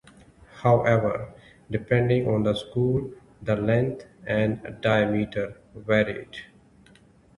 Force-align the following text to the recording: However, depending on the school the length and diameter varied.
However, 0.63 1.31
depending 1.69 2.25
on 2.27 2.41
the 2.41 2.55
school 2.55 3.13
the 3.43 3.55
length 3.55 4.07
and 4.25 4.77
diameter 4.81 5.61
varied. 5.75 6.35